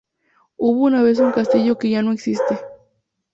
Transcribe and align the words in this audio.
Hubo 0.57 0.85
una 0.85 1.03
vez 1.03 1.19
un 1.19 1.31
castillo 1.31 1.77
que 1.77 1.91
ya 1.91 2.01
no 2.01 2.11
existe. 2.11 2.57